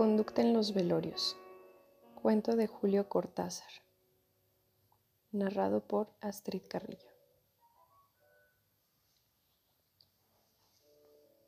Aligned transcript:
Conducta 0.00 0.40
en 0.40 0.54
los 0.54 0.72
velorios. 0.72 1.36
Cuento 2.22 2.56
de 2.56 2.66
Julio 2.66 3.10
Cortázar. 3.10 3.68
Narrado 5.30 5.86
por 5.86 6.08
Astrid 6.22 6.62
Carrillo. 6.66 7.10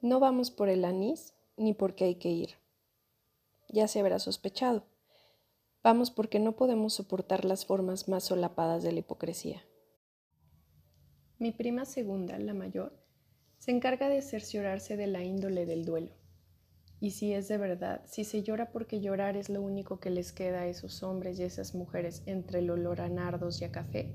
No 0.03 0.21
vamos 0.21 0.51
por 0.51 0.69
el 0.69 0.85
anís 0.85 1.33
ni 1.57 1.73
porque 1.73 2.05
hay 2.05 2.17
que 2.17 2.29
ir. 2.29 2.51
Ya 3.71 3.89
se 3.89 4.01
habrá 4.01 4.19
sospechado. 4.19 4.85
Vamos 5.83 6.11
porque 6.11 6.39
no 6.39 6.53
podemos 6.55 6.93
soportar 6.93 7.47
las 7.47 7.65
formas 7.65 8.07
más 8.07 8.25
solapadas 8.25 8.83
de 8.83 8.93
la 8.93 8.99
hipocresía. 8.99 9.65
Mi 11.39 11.53
prima 11.53 11.87
segunda, 11.87 12.39
la 12.39 12.53
mayor, 12.53 13.03
se 13.57 13.71
encarga 13.71 14.11
de 14.11 14.21
cerciorarse 14.21 14.99
de 14.99 15.07
la 15.07 15.23
índole 15.23 15.65
del 15.65 15.87
duelo 15.87 16.22
y 17.03 17.11
si 17.11 17.35
es 17.35 17.49
de 17.49 17.59
verdad, 17.59 18.01
si 18.05 18.23
se 18.23 18.45
llora 18.45 18.71
porque 18.71 19.01
llorar 19.01 19.37
es 19.37 19.49
lo 19.49 19.61
único 19.61 19.99
que 19.99 20.09
les 20.09 20.31
queda 20.31 20.61
a 20.61 20.67
esos 20.69 21.03
hombres 21.03 21.37
y 21.37 21.43
esas 21.43 21.75
mujeres 21.75 22.23
entre 22.27 22.61
el 22.61 22.71
olor 22.71 23.01
a 23.01 23.09
nardos 23.09 23.61
y 23.61 23.65
a 23.65 23.73
café, 23.73 24.15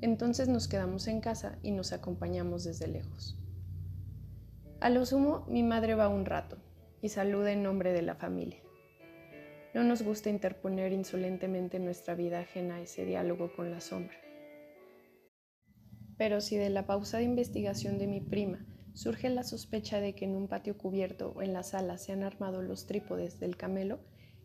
entonces 0.00 0.46
nos 0.46 0.68
quedamos 0.68 1.08
en 1.08 1.20
casa 1.20 1.58
y 1.64 1.72
nos 1.72 1.92
acompañamos 1.92 2.62
desde 2.62 2.86
lejos. 2.86 3.36
A 4.78 4.88
lo 4.88 5.04
sumo, 5.04 5.44
mi 5.48 5.64
madre 5.64 5.96
va 5.96 6.06
un 6.06 6.24
rato 6.24 6.58
y 7.00 7.08
saluda 7.08 7.50
en 7.50 7.64
nombre 7.64 7.92
de 7.92 8.02
la 8.02 8.14
familia. 8.14 8.62
No 9.74 9.82
nos 9.82 10.02
gusta 10.02 10.30
interponer 10.30 10.92
insolentemente 10.92 11.80
nuestra 11.80 12.14
vida 12.14 12.38
ajena 12.38 12.76
a 12.76 12.82
ese 12.82 13.04
diálogo 13.04 13.52
con 13.56 13.72
la 13.72 13.80
sombra. 13.80 14.16
Pero 16.18 16.40
si 16.40 16.56
de 16.56 16.70
la 16.70 16.86
pausa 16.86 17.18
de 17.18 17.24
investigación 17.24 17.98
de 17.98 18.06
mi 18.06 18.20
prima 18.20 18.64
surge 18.94 19.30
la 19.30 19.42
sospecha 19.42 20.00
de 20.00 20.14
que 20.14 20.24
en 20.24 20.34
un 20.34 20.48
patio 20.48 20.76
cubierto 20.76 21.32
o 21.34 21.42
en 21.42 21.52
la 21.52 21.62
sala 21.62 21.98
se 21.98 22.12
han 22.12 22.22
armado 22.22 22.62
los 22.62 22.86
trípodes 22.86 23.40
del 23.40 23.56
camelo, 23.56 24.00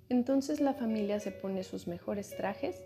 entonces 0.10 0.62
la 0.62 0.74
familia 0.74 1.20
se 1.20 1.32
pone 1.32 1.64
sus 1.64 1.88
mejores 1.88 2.36
trajes, 2.36 2.82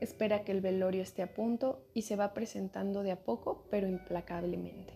espera 0.00 0.44
que 0.44 0.52
el 0.52 0.60
velorio 0.60 1.02
esté 1.02 1.22
a 1.22 1.32
punto 1.32 1.86
y 1.94 2.02
se 2.02 2.16
va 2.16 2.34
presentando 2.34 3.02
de 3.02 3.12
a 3.12 3.24
poco, 3.24 3.66
pero 3.70 3.88
implacablemente. 3.88 4.92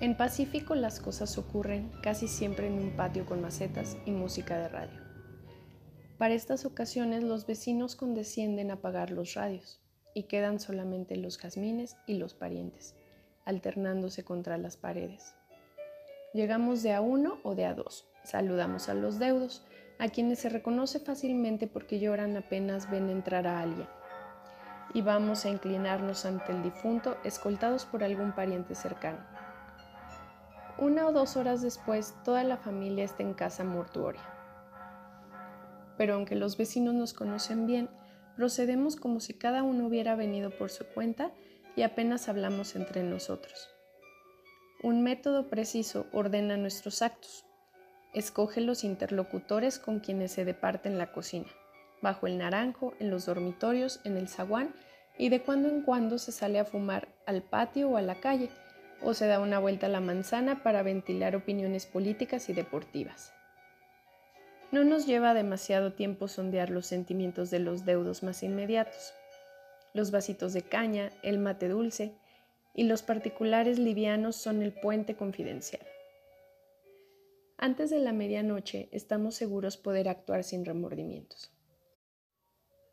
En 0.00 0.16
Pacífico 0.16 0.74
las 0.74 1.00
cosas 1.00 1.36
ocurren 1.38 1.90
casi 2.02 2.28
siempre 2.28 2.66
en 2.66 2.74
un 2.74 2.96
patio 2.96 3.26
con 3.26 3.40
macetas 3.40 3.96
y 4.06 4.10
música 4.10 4.58
de 4.58 4.68
radio. 4.68 5.00
Para 6.18 6.34
estas 6.34 6.64
ocasiones 6.64 7.22
los 7.22 7.46
vecinos 7.46 7.94
condescienden 7.94 8.70
a 8.70 8.74
apagar 8.74 9.10
los 9.10 9.34
radios 9.34 9.82
y 10.14 10.24
quedan 10.24 10.60
solamente 10.60 11.16
los 11.16 11.38
jazmines 11.38 11.96
y 12.06 12.14
los 12.14 12.32
parientes 12.32 12.94
alternándose 13.46 14.24
contra 14.24 14.58
las 14.58 14.76
paredes. 14.76 15.34
Llegamos 16.34 16.82
de 16.82 16.92
a 16.92 17.00
uno 17.00 17.38
o 17.44 17.54
de 17.54 17.64
a 17.64 17.72
dos. 17.72 18.06
Saludamos 18.22 18.90
a 18.90 18.94
los 18.94 19.18
deudos, 19.18 19.64
a 19.98 20.08
quienes 20.08 20.40
se 20.40 20.50
reconoce 20.50 21.00
fácilmente 21.00 21.66
porque 21.66 21.98
lloran 21.98 22.36
apenas 22.36 22.90
ven 22.90 23.08
entrar 23.08 23.46
a 23.46 23.60
alguien. 23.60 23.88
Y 24.92 25.00
vamos 25.00 25.46
a 25.46 25.48
inclinarnos 25.48 26.26
ante 26.26 26.52
el 26.52 26.62
difunto, 26.62 27.16
escoltados 27.24 27.86
por 27.86 28.04
algún 28.04 28.32
pariente 28.32 28.74
cercano. 28.74 29.24
Una 30.78 31.06
o 31.06 31.12
dos 31.12 31.38
horas 31.38 31.62
después, 31.62 32.14
toda 32.22 32.44
la 32.44 32.58
familia 32.58 33.04
está 33.04 33.22
en 33.22 33.32
casa 33.32 33.64
mortuoria. 33.64 34.22
Pero 35.96 36.14
aunque 36.14 36.34
los 36.34 36.58
vecinos 36.58 36.92
nos 36.92 37.14
conocen 37.14 37.66
bien, 37.66 37.88
procedemos 38.36 38.96
como 38.96 39.20
si 39.20 39.32
cada 39.32 39.62
uno 39.62 39.86
hubiera 39.86 40.14
venido 40.16 40.50
por 40.50 40.70
su 40.70 40.84
cuenta 40.84 41.32
y 41.76 41.82
apenas 41.82 42.28
hablamos 42.28 42.74
entre 42.74 43.02
nosotros. 43.02 43.68
Un 44.82 45.02
método 45.02 45.48
preciso 45.48 46.06
ordena 46.12 46.56
nuestros 46.56 47.02
actos. 47.02 47.44
Escoge 48.14 48.62
los 48.62 48.82
interlocutores 48.82 49.78
con 49.78 50.00
quienes 50.00 50.32
se 50.32 50.44
departe 50.44 50.88
en 50.88 50.96
la 50.98 51.12
cocina, 51.12 51.48
bajo 52.00 52.26
el 52.26 52.38
naranjo, 52.38 52.94
en 52.98 53.10
los 53.10 53.26
dormitorios, 53.26 54.00
en 54.04 54.16
el 54.16 54.28
zaguán 54.28 54.74
y 55.18 55.28
de 55.28 55.42
cuando 55.42 55.68
en 55.68 55.82
cuando 55.82 56.18
se 56.18 56.32
sale 56.32 56.58
a 56.58 56.64
fumar 56.64 57.08
al 57.26 57.42
patio 57.42 57.90
o 57.90 57.96
a 57.96 58.02
la 58.02 58.20
calle 58.20 58.50
o 59.02 59.12
se 59.12 59.26
da 59.26 59.40
una 59.40 59.58
vuelta 59.58 59.86
a 59.86 59.90
la 59.90 60.00
manzana 60.00 60.62
para 60.62 60.82
ventilar 60.82 61.36
opiniones 61.36 61.84
políticas 61.84 62.48
y 62.48 62.54
deportivas. 62.54 63.32
No 64.72 64.84
nos 64.84 65.06
lleva 65.06 65.34
demasiado 65.34 65.92
tiempo 65.92 66.26
sondear 66.28 66.70
los 66.70 66.86
sentimientos 66.86 67.50
de 67.50 67.58
los 67.58 67.84
deudos 67.84 68.22
más 68.22 68.42
inmediatos 68.42 69.12
los 69.96 70.10
vasitos 70.10 70.52
de 70.52 70.62
caña, 70.62 71.10
el 71.22 71.38
mate 71.38 71.68
dulce 71.68 72.12
y 72.74 72.84
los 72.84 73.02
particulares 73.02 73.78
livianos 73.78 74.36
son 74.36 74.62
el 74.62 74.72
puente 74.72 75.16
confidencial. 75.16 75.84
Antes 77.56 77.88
de 77.88 77.98
la 78.00 78.12
medianoche 78.12 78.90
estamos 78.92 79.34
seguros 79.34 79.78
poder 79.78 80.10
actuar 80.10 80.44
sin 80.44 80.66
remordimientos. 80.66 81.50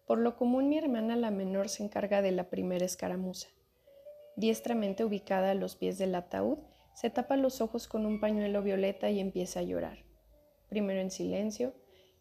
Por 0.07 0.19
lo 0.19 0.37
común 0.37 0.69
mi 0.69 0.77
hermana 0.77 1.17
la 1.17 1.31
menor 1.31 1.67
se 1.67 1.83
encarga 1.83 2.21
de 2.21 2.31
la 2.31 2.49
primera 2.49 2.85
escaramuza. 2.85 3.49
Diestramente 4.37 5.03
ubicada 5.03 5.51
a 5.51 5.55
los 5.55 5.75
pies 5.75 5.97
del 5.97 6.15
ataúd, 6.15 6.59
se 6.95 7.09
tapa 7.09 7.35
los 7.35 7.59
ojos 7.59 7.87
con 7.87 8.05
un 8.05 8.21
pañuelo 8.21 8.61
violeta 8.61 9.09
y 9.09 9.19
empieza 9.19 9.59
a 9.59 9.63
llorar. 9.63 10.05
Primero 10.69 11.01
en 11.01 11.11
silencio, 11.11 11.73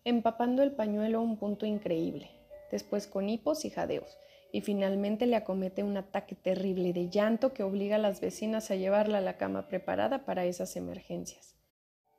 empapando 0.05 0.63
el 0.63 0.73
pañuelo 0.73 1.19
a 1.19 1.23
un 1.23 1.39
punto 1.39 1.67
increíble, 1.67 2.31
después 2.71 3.07
con 3.07 3.29
hipos 3.29 3.65
y 3.65 3.71
jadeos, 3.71 4.19
y 4.53 4.61
finalmente 4.61 5.27
le 5.27 5.37
acomete 5.37 5.83
un 5.83 5.97
ataque 5.97 6.35
terrible 6.35 6.93
de 6.93 7.09
llanto 7.09 7.55
que 7.55 7.63
obliga 7.63 7.97
a 7.97 7.99
las 7.99 8.21
vecinas 8.21 8.71
a 8.71 8.77
llevarla 8.77 9.19
a 9.19 9.23
la 9.23 9.39
cama 9.39 9.67
preparada 9.67 10.27
para 10.27 10.45
esas 10.45 10.77
emergencias. 10.77 11.57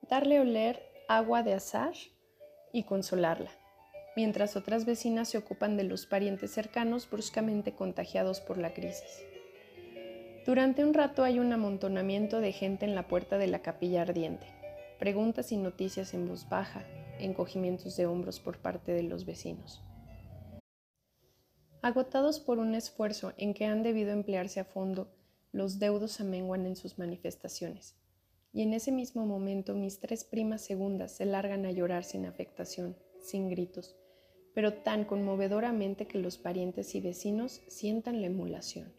Darle 0.09 0.39
oler 0.39 0.81
agua 1.07 1.43
de 1.43 1.53
azar 1.53 1.93
y 2.73 2.83
consolarla, 2.83 3.51
mientras 4.15 4.55
otras 4.55 4.85
vecinas 4.85 5.29
se 5.29 5.37
ocupan 5.37 5.77
de 5.77 5.83
los 5.83 6.07
parientes 6.07 6.51
cercanos 6.51 7.07
bruscamente 7.09 7.73
contagiados 7.73 8.41
por 8.41 8.57
la 8.57 8.73
crisis. 8.73 9.23
Durante 10.45 10.83
un 10.83 10.93
rato 10.93 11.23
hay 11.23 11.39
un 11.39 11.53
amontonamiento 11.53 12.41
de 12.41 12.51
gente 12.51 12.85
en 12.85 12.95
la 12.95 13.07
puerta 13.07 13.37
de 13.37 13.47
la 13.47 13.59
capilla 13.59 14.01
ardiente, 14.01 14.47
preguntas 14.99 15.51
y 15.51 15.57
noticias 15.57 16.13
en 16.13 16.27
voz 16.27 16.49
baja, 16.49 16.83
encogimientos 17.19 17.95
de 17.95 18.07
hombros 18.07 18.39
por 18.39 18.57
parte 18.57 18.91
de 18.91 19.03
los 19.03 19.25
vecinos. 19.25 19.83
Agotados 21.83 22.39
por 22.39 22.59
un 22.59 22.75
esfuerzo 22.75 23.33
en 23.35 23.53
que 23.53 23.65
han 23.65 23.83
debido 23.83 24.11
emplearse 24.11 24.61
a 24.61 24.63
fondo, 24.63 25.13
los 25.51 25.79
deudos 25.79 26.21
amenguan 26.21 26.65
en 26.65 26.77
sus 26.77 26.97
manifestaciones. 26.97 27.97
Y 28.53 28.61
en 28.61 28.73
ese 28.73 28.93
mismo 28.93 29.25
momento 29.25 29.75
mis 29.75 29.99
tres 29.99 30.23
primas 30.23 30.61
segundas 30.61 31.11
se 31.11 31.25
largan 31.25 31.65
a 31.65 31.71
llorar 31.71 32.05
sin 32.05 32.25
afectación, 32.25 32.95
sin 33.19 33.49
gritos, 33.49 33.97
pero 34.53 34.75
tan 34.75 35.03
conmovedoramente 35.03 36.07
que 36.07 36.19
los 36.19 36.37
parientes 36.37 36.95
y 36.95 37.01
vecinos 37.01 37.59
sientan 37.67 38.21
la 38.21 38.27
emulación. 38.27 38.93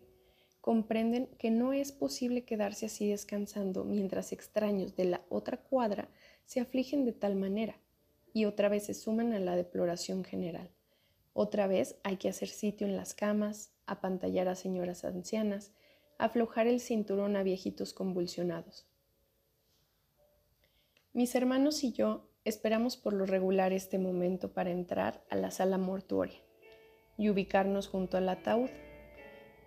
Comprenden 0.61 1.28
que 1.39 1.50
no 1.50 1.73
es 1.73 1.91
posible 1.91 2.44
quedarse 2.44 2.84
así 2.84 3.09
descansando 3.09 3.84
mientras 3.84 4.31
extraños 4.31 4.94
de 4.94 5.06
la 5.06 5.25
otra 5.31 5.56
cuadra 5.56 6.11
se 6.44 6.61
afligen 6.61 7.06
de 7.06 7.12
tal 7.12 7.34
manera 7.34 7.81
y 8.34 8.44
otra 8.44 8.69
vez 8.69 8.84
se 8.84 8.93
suman 8.93 9.33
a 9.33 9.41
la 9.41 9.56
deploración 9.56 10.23
general. 10.23 10.69
Otra 11.37 11.67
vez 11.67 11.97
hay 12.05 12.17
que 12.17 12.28
hacer 12.28 12.49
sitio 12.49 12.87
en 12.87 12.97
las 12.97 13.12
camas, 13.12 13.72
apantallar 13.87 14.47
a 14.47 14.55
señoras 14.55 15.05
ancianas, 15.05 15.72
aflojar 16.17 16.69
el 16.69 16.78
cinturón 16.78 17.34
a 17.34 17.43
viejitos 17.43 17.93
convulsionados. 17.93 18.87
Mis 21.12 21.34
hermanos 21.34 21.83
y 21.83 21.93
yo 21.93 22.31
esperamos 22.44 22.97
por 22.97 23.15
lo 23.15 23.27
regular 23.27 23.73
este 23.73 23.99
momento 23.99 24.53
para 24.53 24.71
entrar 24.71 25.25
a 25.28 25.34
la 25.34 25.50
sala 25.50 25.77
mortuoria 25.77 26.41
y 27.19 27.31
ubicarnos 27.31 27.89
junto 27.89 28.17
al 28.17 28.28
ataúd. 28.28 28.71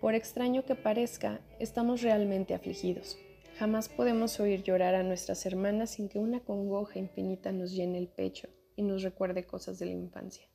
Por 0.00 0.14
extraño 0.14 0.64
que 0.64 0.74
parezca, 0.74 1.42
estamos 1.58 2.00
realmente 2.00 2.54
afligidos. 2.54 3.18
Jamás 3.58 3.90
podemos 3.90 4.40
oír 4.40 4.62
llorar 4.62 4.94
a 4.94 5.02
nuestras 5.02 5.44
hermanas 5.44 5.90
sin 5.90 6.08
que 6.08 6.18
una 6.18 6.40
congoja 6.40 6.98
infinita 6.98 7.52
nos 7.52 7.72
llene 7.72 7.98
el 7.98 8.08
pecho 8.08 8.48
y 8.74 8.84
nos 8.84 9.02
recuerde 9.02 9.44
cosas 9.44 9.78
de 9.78 9.86
la 9.86 9.92
infancia 9.92 10.48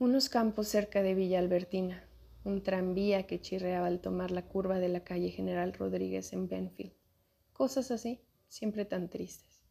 unos 0.00 0.28
campos 0.28 0.68
cerca 0.68 1.02
de 1.02 1.16
Villa 1.16 1.40
Albertina, 1.40 2.04
un 2.44 2.62
tranvía 2.62 3.26
que 3.26 3.40
chirreaba 3.40 3.88
al 3.88 3.98
tomar 3.98 4.30
la 4.30 4.42
curva 4.42 4.78
de 4.78 4.88
la 4.88 5.00
calle 5.00 5.30
General 5.30 5.72
Rodríguez 5.72 6.32
en 6.32 6.46
Benfield. 6.46 6.92
Cosas 7.52 7.90
así, 7.90 8.20
siempre 8.46 8.84
tan 8.84 9.08
tristes. 9.08 9.64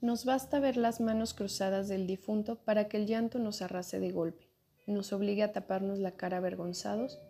Nos 0.00 0.24
basta 0.24 0.58
ver 0.58 0.76
las 0.76 1.00
manos 1.00 1.34
cruzadas 1.34 1.86
del 1.86 2.08
difunto 2.08 2.64
para 2.64 2.88
que 2.88 2.96
el 2.96 3.06
llanto 3.06 3.38
nos 3.38 3.62
arrase 3.62 4.00
de 4.00 4.10
golpe, 4.10 4.50
nos 4.88 5.12
obligue 5.12 5.44
a 5.44 5.52
taparnos 5.52 6.00
la 6.00 6.16
cara 6.16 6.38
avergonzados, 6.38 7.20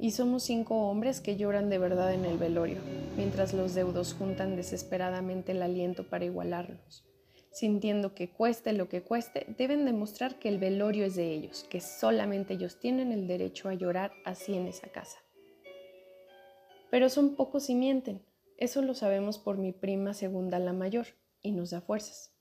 y 0.00 0.10
somos 0.10 0.42
cinco 0.42 0.88
hombres 0.88 1.20
que 1.20 1.36
lloran 1.36 1.70
de 1.70 1.78
verdad 1.78 2.12
en 2.12 2.24
el 2.24 2.38
velorio, 2.38 2.78
mientras 3.16 3.54
los 3.54 3.72
deudos 3.74 4.14
juntan 4.14 4.56
desesperadamente 4.56 5.52
el 5.52 5.62
aliento 5.62 6.02
para 6.02 6.24
igualarnos 6.24 7.06
sintiendo 7.56 8.14
que 8.14 8.28
cueste 8.28 8.74
lo 8.74 8.86
que 8.86 9.02
cueste, 9.02 9.46
deben 9.56 9.86
demostrar 9.86 10.38
que 10.38 10.50
el 10.50 10.58
velorio 10.58 11.06
es 11.06 11.16
de 11.16 11.32
ellos, 11.32 11.64
que 11.70 11.80
solamente 11.80 12.52
ellos 12.52 12.78
tienen 12.78 13.12
el 13.12 13.26
derecho 13.26 13.70
a 13.70 13.74
llorar 13.74 14.12
así 14.26 14.54
en 14.54 14.66
esa 14.66 14.88
casa. 14.88 15.16
Pero 16.90 17.08
son 17.08 17.34
pocos 17.34 17.70
y 17.70 17.74
mienten, 17.74 18.20
eso 18.58 18.82
lo 18.82 18.92
sabemos 18.92 19.38
por 19.38 19.56
mi 19.56 19.72
prima 19.72 20.12
segunda 20.12 20.58
la 20.58 20.74
mayor, 20.74 21.06
y 21.40 21.52
nos 21.52 21.70
da 21.70 21.80
fuerzas. 21.80 22.34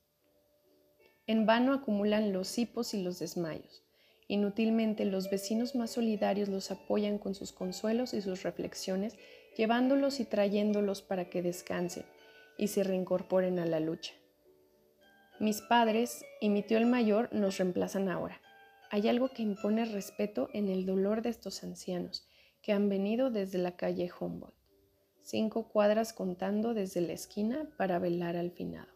En 1.28 1.46
vano 1.46 1.72
acumulan 1.72 2.34
los 2.34 2.58
hipos 2.58 2.94
y 2.94 3.02
los 3.02 3.18
desmayos. 3.18 3.86
Inútilmente 4.28 5.06
los 5.06 5.30
vecinos 5.30 5.76
más 5.76 5.92
solidarios 5.92 6.50
los 6.50 6.72
apoyan 6.72 7.20
con 7.20 7.36
sus 7.36 7.54
consuelos 7.54 8.14
y 8.14 8.22
sus 8.22 8.44
reflexiones, 8.44 9.16
llevándolos 9.56 10.20
y 10.20 10.26
trayéndolos 10.26 11.02
para 11.02 11.30
que 11.30 11.42
descansen 11.42 12.04
y 12.58 12.68
se 12.68 12.84
reincorporen 12.84 13.60
a 13.60 13.66
la 13.66 13.80
lucha. 13.80 14.12
Mis 15.40 15.62
padres 15.62 16.24
y 16.40 16.48
mi 16.48 16.64
tío 16.64 16.78
el 16.78 16.86
mayor 16.86 17.28
nos 17.34 17.58
reemplazan 17.58 18.08
ahora. 18.08 18.40
Hay 18.90 19.10
algo 19.10 19.28
que 19.28 19.42
impone 19.42 19.84
respeto 19.84 20.50
en 20.54 20.70
el 20.70 20.86
dolor 20.86 21.22
de 21.22 21.30
estos 21.30 21.62
ancianos 21.64 22.26
que 22.62 22.72
han 22.72 22.88
venido 22.88 23.30
desde 23.32 23.58
la 23.58 23.76
calle 23.76 24.10
Humboldt, 24.18 24.56
cinco 25.22 25.68
cuadras 25.68 26.14
contando 26.14 26.74
desde 26.74 27.02
la 27.02 27.12
esquina 27.12 27.70
para 27.78 28.00
velar 28.00 28.38
al 28.38 28.52
finado. 28.52 28.88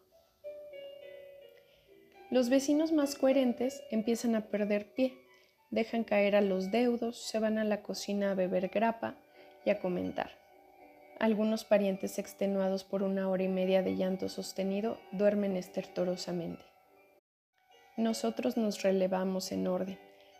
Los 2.31 2.47
vecinos 2.47 2.93
más 2.93 3.15
coherentes 3.15 3.83
empiezan 3.91 4.35
a 4.35 4.47
perder 4.47 4.93
pie, 4.93 5.17
dejan 5.71 6.05
caer 6.05 6.37
a 6.37 6.41
los 6.41 6.71
deudos, 6.71 7.17
se 7.17 7.39
van 7.39 7.57
a 7.57 7.65
la 7.65 7.81
cocina 7.81 8.31
a 8.31 8.35
beber 8.35 8.69
grapa 8.69 9.17
y 9.65 9.71
a 9.71 9.79
comentar. 9.81 10.38
Algunos 11.19 11.65
parientes 11.65 12.17
extenuados 12.17 12.85
por 12.85 13.03
una 13.03 13.29
hora 13.29 13.43
y 13.43 13.49
media 13.49 13.83
de 13.83 13.97
llanto 13.97 14.29
sostenido 14.29 14.97
duermen 15.11 15.57
estertorosamente. 15.57 16.63
Nosotros 17.97 18.55
nos 18.55 18.81
relevamos 18.83 19.51
en 19.51 19.67
orden, 19.67 19.99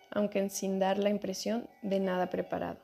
aunque 0.09 0.49
sin 0.49 0.79
dar 0.79 0.97
la 0.97 1.09
impresión 1.09 1.67
de 1.81 1.99
nada 1.99 2.29
preparado. 2.29 2.79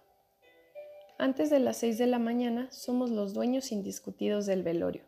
Antes 1.18 1.50
de 1.50 1.60
las 1.60 1.78
seis 1.78 1.98
de 1.98 2.08
la 2.08 2.20
mañana 2.20 2.70
somos 2.70 3.12
los 3.12 3.34
dueños 3.34 3.72
indiscutidos 3.72 4.46
del 4.46 4.62
velorio. 4.62 5.06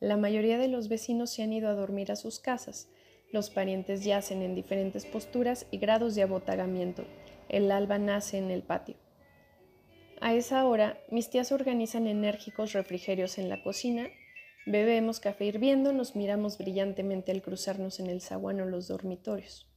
La 0.00 0.16
mayoría 0.16 0.58
de 0.58 0.66
los 0.66 0.88
vecinos 0.88 1.30
se 1.30 1.44
han 1.44 1.52
ido 1.52 1.68
a 1.68 1.74
dormir 1.74 2.10
a 2.10 2.16
sus 2.16 2.40
casas, 2.40 2.88
los 3.34 3.48
parientes 3.50 4.04
yacen 4.04 4.42
en 4.42 4.56
diferentes 4.56 5.06
posturas 5.06 5.66
y 5.70 5.78
grados 5.78 6.16
de 6.16 6.22
abotagamiento. 6.22 7.04
El 7.48 7.70
alba 7.70 7.98
nace 7.98 8.38
en 8.38 8.50
el 8.50 8.62
patio. 8.62 8.96
A 10.24 10.32
esa 10.32 10.66
hora, 10.66 10.98
mis 11.10 11.28
tías 11.28 11.52
organizan 11.52 12.06
enérgicos 12.06 12.72
refrigerios 12.72 13.36
en 13.36 13.50
la 13.50 13.62
cocina, 13.62 14.08
bebemos 14.64 15.20
café 15.20 15.44
hirviendo, 15.44 15.92
nos 15.92 16.16
miramos 16.16 16.56
brillantemente 16.56 17.30
al 17.30 17.42
cruzarnos 17.42 18.00
en 18.00 18.06
el 18.06 18.22
zaguán 18.22 18.58
o 18.62 18.64
los 18.64 18.88
dormitorios. 18.88 19.70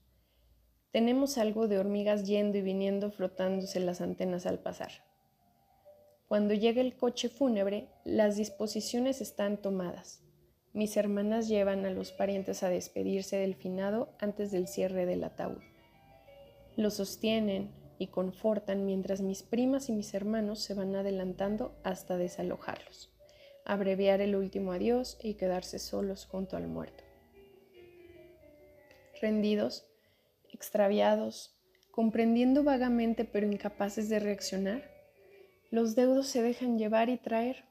Tenemos 0.94 1.38
algo 1.38 1.68
de 1.68 1.80
hormigas 1.80 2.26
yendo 2.26 2.58
y 2.60 2.62
viniendo 2.62 3.12
frotándose 3.12 3.82
las 3.82 4.00
antenas 4.00 4.46
al 4.46 4.60
pasar. 4.60 5.04
Cuando 6.30 6.54
llega 6.54 6.80
el 6.80 6.96
coche 6.96 7.28
fúnebre, 7.28 7.90
las 8.06 8.38
disposiciones 8.38 9.20
están 9.20 9.58
tomadas. 9.58 10.24
Mis 10.72 10.96
hermanas 10.96 11.50
llevan 11.50 11.86
a 11.86 11.90
los 11.90 12.14
parientes 12.14 12.64
a 12.64 12.70
despedirse 12.70 13.36
del 13.36 13.56
finado 13.56 14.16
antes 14.18 14.52
del 14.52 14.70
cierre 14.70 15.06
del 15.06 15.26
ataúd. 15.26 15.62
Lo 16.78 16.90
sostienen 16.90 17.87
y 17.98 18.08
confortan 18.08 18.86
mientras 18.86 19.22
mis 19.22 19.44
primas 19.44 19.90
y 19.90 19.94
mis 19.94 20.14
hermanos 20.14 20.60
se 20.60 20.74
van 20.74 20.96
adelantando 20.96 21.76
hasta 21.84 22.18
desalojarlos, 22.18 23.12
abreviar 23.66 24.22
el 24.22 24.36
último 24.36 24.72
adiós 24.72 25.18
y 25.22 25.36
quedarse 25.36 25.80
solos 25.80 26.26
junto 26.26 26.58
al 26.58 26.68
muerto. 26.68 27.04
Rendidos, 29.22 29.88
extraviados, 30.52 31.58
comprendiendo 31.92 32.64
vagamente 32.64 33.26
pero 33.26 33.48
incapaces 33.48 34.10
de 34.10 34.20
reaccionar, 34.20 34.84
los 35.72 35.96
deudos 35.96 36.28
se 36.28 36.42
dejan 36.42 36.78
llevar 36.78 37.10
y 37.10 37.18
traer 37.18 37.68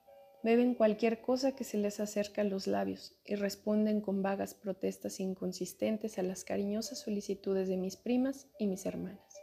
Beben 0.46 0.74
cualquier 0.74 1.22
cosa 1.22 1.56
que 1.56 1.64
se 1.64 1.76
les 1.76 1.98
acerca 1.98 2.42
a 2.42 2.44
los 2.44 2.68
labios 2.68 3.16
y 3.24 3.34
responden 3.34 4.00
con 4.00 4.22
vagas 4.22 4.54
protestas 4.54 5.18
inconsistentes 5.18 6.20
a 6.20 6.22
las 6.22 6.44
cariñosas 6.44 7.00
solicitudes 7.00 7.68
de 7.68 7.76
mis 7.76 7.96
primas 7.96 8.46
y 8.56 8.68
mis 8.68 8.86
hermanas. 8.86 9.35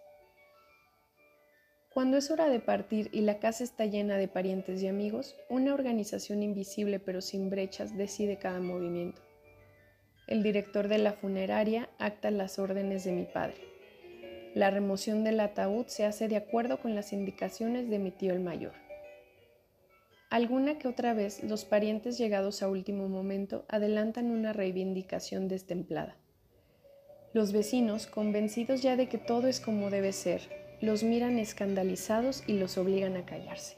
Cuando 1.94 2.18
es 2.18 2.32
hora 2.32 2.50
de 2.50 2.60
partir 2.60 3.10
y 3.12 3.22
la 3.22 3.38
casa 3.38 3.64
está 3.64 3.86
llena 3.86 4.18
de 4.18 4.28
parientes 4.28 4.82
y 4.82 4.88
amigos, 4.88 5.36
una 5.48 5.76
organización 5.76 6.42
invisible 6.42 7.00
pero 7.00 7.22
sin 7.22 7.52
brechas 7.52 7.96
decide 7.96 8.38
cada 8.38 8.60
movimiento. 8.60 9.22
El 10.26 10.42
director 10.42 10.88
de 10.88 10.98
la 10.98 11.14
funeraria 11.14 11.90
acta 12.00 12.32
las 12.32 12.58
órdenes 12.58 13.04
de 13.04 13.12
mi 13.12 13.26
padre. 13.26 13.62
La 14.56 14.72
remoción 14.72 15.24
del 15.24 15.40
ataúd 15.40 15.86
se 15.86 16.06
hace 16.06 16.28
de 16.28 16.38
acuerdo 16.38 16.80
con 16.80 16.96
las 16.96 17.14
indicaciones 17.14 17.88
de 17.92 18.00
mi 18.00 18.10
tío 18.10 18.34
el 18.34 18.40
mayor. 18.40 18.74
Alguna 20.32 20.80
que 20.80 20.88
otra 20.88 21.14
vez 21.14 21.44
los 21.44 21.64
parientes 21.64 22.18
llegados 22.18 22.64
a 22.64 22.70
último 22.70 23.08
momento 23.08 23.66
adelantan 23.68 24.32
una 24.32 24.52
reivindicación 24.52 25.48
destemplada. 25.48 26.18
Los 27.34 27.52
vecinos, 27.52 28.08
convencidos 28.08 28.82
ya 28.82 28.96
de 28.96 29.10
que 29.10 29.20
todo 29.20 29.48
es 29.48 29.60
como 29.60 29.92
debe 29.92 30.12
ser, 30.12 30.63
los 30.84 31.04
miran 31.04 31.40
escandalizados 31.40 32.44
y 32.48 32.54
los 32.54 32.78
obligan 32.78 33.18
a 33.18 33.26
callarse. 33.26 33.78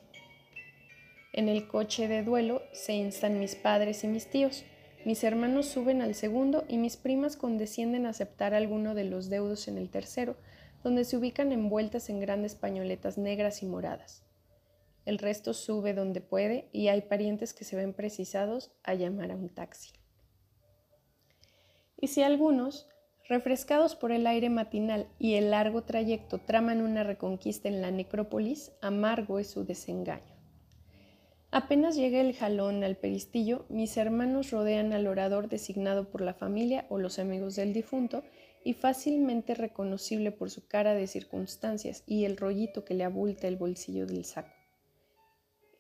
En 1.34 1.50
el 1.50 1.68
coche 1.68 2.08
de 2.08 2.24
duelo 2.24 2.62
se 2.74 2.94
instan 2.94 3.40
mis 3.40 3.56
padres 3.56 4.04
y 4.04 4.08
mis 4.08 4.30
tíos. 4.30 4.64
Mis 5.06 5.24
hermanos 5.24 5.68
suben 5.68 6.02
al 6.02 6.16
segundo 6.16 6.66
y 6.68 6.78
mis 6.78 6.98
primas 6.98 7.38
condescienden 7.38 8.06
a 8.06 8.10
aceptar 8.10 8.54
alguno 8.54 8.96
de 8.96 9.04
los 9.06 9.30
deudos 9.30 9.68
en 9.68 9.78
el 9.78 9.90
tercero, 9.90 10.36
donde 10.84 11.06
se 11.06 11.18
ubican 11.18 11.52
envueltas 11.52 12.10
en 12.10 12.20
grandes 12.20 12.56
pañoletas 12.56 13.18
negras 13.18 13.64
y 13.64 13.66
moradas 13.66 14.26
el 15.06 15.20
resto 15.20 15.54
sube 15.54 15.94
donde 15.94 16.20
puede 16.20 16.68
y 16.72 16.88
hay 16.88 17.02
parientes 17.02 17.54
que 17.54 17.64
se 17.64 17.76
ven 17.76 17.94
precisados 17.94 18.72
a 18.84 18.96
llamar 18.96 19.32
a 19.32 19.36
un 19.36 19.50
taxi. 19.50 19.94
Y 21.98 22.08
si 22.08 22.24
algunos, 22.24 22.90
refrescados 23.28 23.96
por 23.96 24.12
el 24.12 24.28
aire 24.28 24.50
matinal 24.50 25.08
y 25.20 25.34
el 25.36 25.52
largo 25.52 25.84
trayecto, 25.84 26.40
traman 26.40 26.82
una 26.82 27.04
reconquista 27.04 27.68
en 27.68 27.82
la 27.82 27.92
necrópolis, 27.92 28.72
amargo 28.82 29.40
es 29.40 29.50
su 29.50 29.66
desengaño. 29.66 30.36
Apenas 31.52 31.96
llega 31.96 32.20
el 32.22 32.36
jalón 32.36 32.84
al 32.84 32.98
peristillo, 32.98 33.66
mis 33.70 33.96
hermanos 33.98 34.52
rodean 34.52 34.94
al 34.94 35.08
orador 35.08 35.48
designado 35.48 36.10
por 36.10 36.22
la 36.22 36.34
familia 36.34 36.86
o 36.90 37.00
los 37.00 37.20
amigos 37.20 37.56
del 37.56 37.74
difunto 37.74 38.24
y 38.64 38.74
fácilmente 38.74 39.56
reconocible 39.56 40.32
por 40.32 40.50
su 40.50 40.68
cara 40.68 40.94
de 40.94 41.08
circunstancias 41.08 42.04
y 42.06 42.26
el 42.26 42.36
rollito 42.36 42.84
que 42.84 42.94
le 42.94 43.04
abulta 43.04 43.48
el 43.48 43.56
bolsillo 43.56 44.06
del 44.06 44.26
saco 44.26 44.56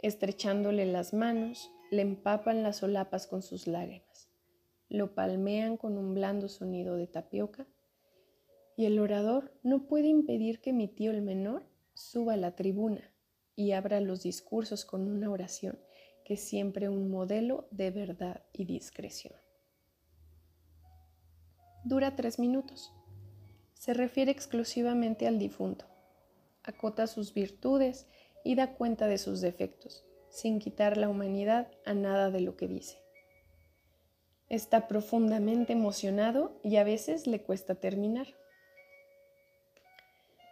estrechándole 0.06 0.86
las 0.86 1.14
manos, 1.14 1.72
le 1.90 2.04
empapan 2.04 2.62
las 2.62 2.78
solapas 2.78 3.26
con 3.26 3.42
sus 3.42 3.66
lágrimas, 3.66 4.30
lo 4.90 5.14
palmean 5.16 5.78
con 5.78 5.98
un 5.98 6.14
blando 6.14 6.48
sonido 6.48 6.96
de 6.96 7.08
tapioca, 7.08 7.68
y 8.78 8.86
el 8.86 9.00
orador 9.00 9.54
no 9.64 9.88
puede 9.88 10.08
impedir 10.08 10.60
que 10.60 10.74
mi 10.74 10.88
tío 10.88 11.12
el 11.12 11.22
menor 11.22 11.66
suba 11.94 12.34
a 12.34 12.38
la 12.38 12.56
tribuna 12.56 13.12
y 13.56 13.72
abra 13.72 14.02
los 14.02 14.24
discursos 14.24 14.84
con 14.86 15.08
una 15.08 15.30
oración 15.30 15.80
que 16.26 16.34
es 16.34 16.42
siempre 16.42 16.90
un 16.90 17.10
modelo 17.10 17.68
de 17.72 17.92
verdad 17.92 18.44
y 18.52 18.66
discreción. 18.66 19.34
Dura 21.86 22.16
tres 22.16 22.40
minutos. 22.40 22.92
Se 23.74 23.94
refiere 23.94 24.32
exclusivamente 24.32 25.28
al 25.28 25.38
difunto. 25.38 25.86
Acota 26.64 27.06
sus 27.06 27.34
virtudes 27.34 28.08
y 28.44 28.56
da 28.56 28.74
cuenta 28.74 29.06
de 29.06 29.20
sus 29.20 29.40
defectos, 29.40 30.04
sin 30.30 30.58
quitar 30.58 30.98
la 30.98 31.10
humanidad 31.10 31.72
a 31.86 31.94
nada 31.94 32.32
de 32.32 32.42
lo 32.42 32.58
que 32.58 32.68
dice. 32.68 33.05
Está 34.50 34.88
profundamente 34.88 35.74
emocionado 35.74 36.60
y 36.64 36.76
a 36.76 36.84
veces 36.84 37.26
le 37.26 37.42
cuesta 37.42 37.76
terminar. 37.76 38.28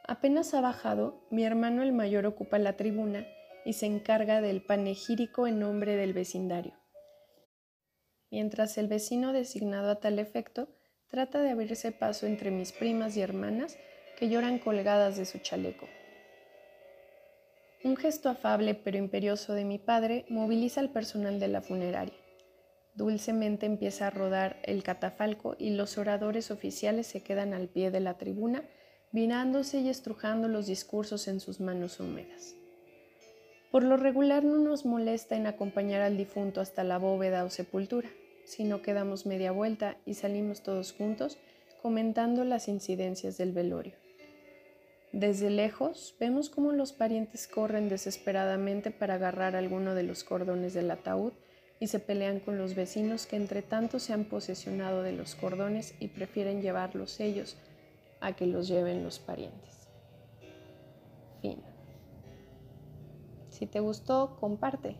Apenas 0.07 0.53
ha 0.53 0.61
bajado, 0.61 1.25
mi 1.29 1.45
hermano 1.45 1.83
el 1.83 1.93
mayor 1.93 2.25
ocupa 2.25 2.57
la 2.57 2.75
tribuna 2.75 3.27
y 3.65 3.73
se 3.73 3.85
encarga 3.85 4.41
del 4.41 4.63
panegírico 4.63 5.45
en 5.47 5.59
nombre 5.59 5.95
del 5.95 6.13
vecindario. 6.13 6.73
Mientras 8.31 8.79
el 8.79 8.87
vecino 8.87 9.31
designado 9.31 9.91
a 9.91 9.99
tal 9.99 10.17
efecto 10.17 10.69
trata 11.07 11.41
de 11.41 11.51
abrirse 11.51 11.91
paso 11.91 12.25
entre 12.25 12.49
mis 12.49 12.71
primas 12.71 13.15
y 13.15 13.21
hermanas 13.21 13.77
que 14.17 14.27
lloran 14.27 14.57
colgadas 14.57 15.17
de 15.17 15.25
su 15.25 15.37
chaleco. 15.37 15.87
Un 17.83 17.95
gesto 17.95 18.29
afable 18.29 18.73
pero 18.73 18.97
imperioso 18.97 19.53
de 19.53 19.65
mi 19.65 19.77
padre 19.77 20.25
moviliza 20.29 20.79
al 20.79 20.89
personal 20.89 21.39
de 21.39 21.47
la 21.47 21.61
funeraria. 21.61 22.22
Dulcemente 22.95 23.65
empieza 23.65 24.07
a 24.07 24.11
rodar 24.11 24.59
el 24.63 24.83
catafalco 24.83 25.55
y 25.57 25.71
los 25.71 25.97
oradores 25.97 26.51
oficiales 26.51 27.07
se 27.07 27.21
quedan 27.21 27.53
al 27.53 27.67
pie 27.67 27.89
de 27.89 27.99
la 27.99 28.17
tribuna, 28.17 28.63
mirándose 29.11 29.79
y 29.79 29.89
estrujando 29.89 30.47
los 30.47 30.67
discursos 30.67 31.27
en 31.27 31.39
sus 31.39 31.59
manos 31.59 31.99
húmedas. 31.99 32.55
Por 33.71 33.83
lo 33.83 33.97
regular 33.97 34.43
no 34.43 34.59
nos 34.59 34.85
molesta 34.85 35.35
en 35.35 35.47
acompañar 35.47 36.01
al 36.01 36.17
difunto 36.17 36.61
hasta 36.61 36.83
la 36.83 36.99
bóveda 36.99 37.43
o 37.43 37.49
sepultura, 37.49 38.09
sino 38.45 38.83
que 38.83 38.93
damos 38.93 39.25
media 39.25 39.51
vuelta 39.51 39.97
y 40.05 40.13
salimos 40.13 40.61
todos 40.61 40.93
juntos 40.93 41.39
comentando 41.81 42.45
las 42.45 42.67
incidencias 42.67 43.37
del 43.37 43.51
velorio. 43.51 43.95
Desde 45.11 45.49
lejos 45.49 46.15
vemos 46.19 46.49
cómo 46.49 46.71
los 46.71 46.93
parientes 46.93 47.47
corren 47.47 47.89
desesperadamente 47.89 48.91
para 48.91 49.15
agarrar 49.15 49.55
alguno 49.55 49.95
de 49.95 50.03
los 50.03 50.23
cordones 50.23 50.73
del 50.73 50.91
ataúd 50.91 51.33
y 51.83 51.87
se 51.87 51.99
pelean 51.99 52.39
con 52.39 52.57
los 52.57 52.75
vecinos 52.75 53.25
que 53.25 53.35
entre 53.35 53.61
tanto 53.61 53.99
se 53.99 54.13
han 54.13 54.23
posesionado 54.23 55.03
de 55.03 55.11
los 55.11 55.35
cordones 55.35 55.95
y 55.99 56.07
prefieren 56.07 56.61
llevarlos 56.61 57.19
ellos 57.19 57.57
a 58.21 58.37
que 58.37 58.47
los 58.47 58.69
lleven 58.69 59.03
los 59.03 59.19
parientes. 59.19 59.89
Fin. 61.41 61.61
Si 63.49 63.67
te 63.67 63.81
gustó, 63.81 64.37
comparte. 64.39 64.95